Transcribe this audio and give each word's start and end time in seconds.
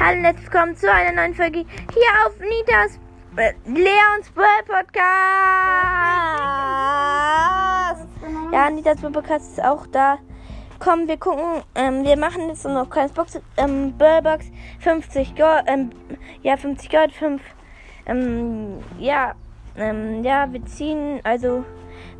Hallo 0.00 0.18
und 0.18 0.24
herzlich 0.26 0.44
willkommen 0.44 0.76
zu 0.76 0.88
einer 0.92 1.10
neuen 1.10 1.34
Folge 1.34 1.64
hier 1.92 2.08
auf 2.24 2.38
Nitas 2.38 3.00
äh, 3.36 3.52
Leons 3.66 4.30
Brawl 4.32 4.62
Podcast. 4.64 5.02
Ja, 8.52 8.70
Nitas 8.70 9.00
Brawl 9.00 9.10
Podcast 9.10 9.58
ist 9.58 9.64
auch 9.64 9.88
da. 9.88 10.18
Komm, 10.78 11.08
wir 11.08 11.16
gucken, 11.16 11.64
ähm, 11.74 12.04
wir 12.04 12.16
machen 12.16 12.46
jetzt 12.46 12.64
noch 12.64 12.88
kleines 12.88 13.10
Box, 13.10 13.40
ähm, 13.56 13.92
Brawl 13.98 14.22
Box, 14.22 14.46
50 14.78 15.34
Gold, 15.34 15.64
ähm, 15.66 15.90
ja, 16.42 16.56
50 16.56 16.90
Gold, 16.90 17.12
5, 17.12 17.42
ähm, 18.06 18.78
ja, 19.00 19.34
ähm, 19.76 20.22
ja, 20.22 20.46
wir 20.52 20.64
ziehen, 20.66 21.18
also, 21.24 21.64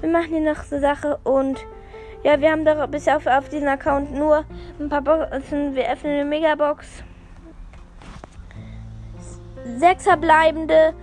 wir 0.00 0.10
machen 0.10 0.30
hier 0.30 0.52
noch 0.52 0.64
so 0.64 0.80
Sache 0.80 1.20
und, 1.22 1.64
ja, 2.24 2.40
wir 2.40 2.50
haben 2.50 2.64
doch 2.64 2.84
bisher 2.88 3.18
auf, 3.18 3.29
auf 3.29 3.48
diesem 3.48 3.68
Account 3.68 4.12
nur 4.12 4.45
ein 4.80 4.88
paar 4.88 5.02
Boxen, 5.02 5.76
wir 5.76 5.88
öffnen 5.88 6.14
eine 6.14 6.24
Megabox. 6.24 7.04
Sechs 9.78 10.04
verbleibende, 10.04 10.94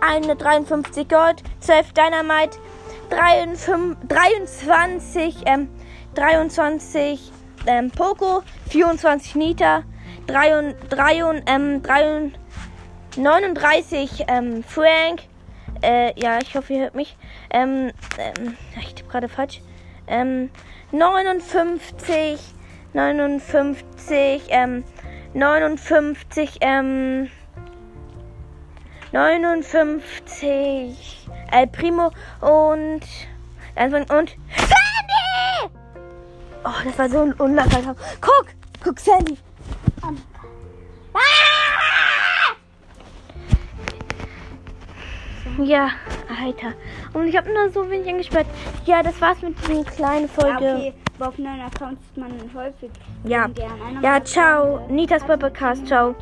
eine 0.00 0.36
53 0.36 1.08
Gold, 1.08 1.42
12 1.60 1.92
Dynamite, 1.92 2.58
53, 3.10 3.96
23, 4.08 5.36
ähm, 5.46 5.68
23 6.14 7.32
ähm, 7.66 7.90
Poco, 7.90 8.42
24 8.68 9.34
Nita, 9.34 9.82
3, 10.26 10.74
3, 10.88 11.42
ähm, 11.46 11.82
3, 11.82 12.30
39 13.16 14.24
ähm, 14.28 14.64
Frank. 14.64 15.22
Äh, 15.82 16.18
ja, 16.20 16.38
ich 16.42 16.54
hoffe, 16.54 16.72
ihr 16.74 16.80
hört 16.82 16.94
mich. 16.94 17.16
Ähm, 17.50 17.92
ähm, 18.18 18.56
ich 18.78 18.94
tippe 18.94 19.10
gerade 19.10 19.28
falsch. 19.28 19.60
Ähm, 20.06 20.50
59, 20.92 22.38
59, 22.92 24.42
ähm, 24.48 24.84
59, 25.34 26.58
ähm, 26.60 27.30
59 29.12 31.28
El 31.50 31.66
Primo 31.68 32.12
und 32.40 33.00
und 34.10 34.36
Sandy! 34.56 35.74
Oh, 36.64 36.70
das 36.84 36.98
war 36.98 37.08
so 37.08 37.20
ein 37.20 37.32
unlacher 37.34 37.94
Guck, 38.20 38.46
guck 38.84 39.00
Sandy. 39.00 39.38
Ja, 45.58 45.90
Alter. 46.42 46.72
Und 47.12 47.26
ich 47.26 47.36
habe 47.36 47.52
nur 47.52 47.68
so 47.70 47.90
wenig 47.90 48.08
angesperrt. 48.08 48.46
Ja, 48.86 49.02
das 49.02 49.20
war's 49.20 49.42
mit 49.42 49.56
dieser 49.68 49.84
kleinen 49.84 50.28
Folge. 50.28 50.64
Ja, 50.64 50.76
okay, 50.76 50.94
auf 51.18 51.38
neuen 51.38 51.60
Accounts 51.60 52.00
ist 52.02 52.16
man 52.16 52.32
häufig 52.54 52.90
Ja, 53.24 53.50
ja 54.00 54.24
ciao. 54.24 54.76
Freunde 54.76 54.94
Nitas 54.94 55.24
Podcast, 55.24 55.86
ciao. 55.86 56.14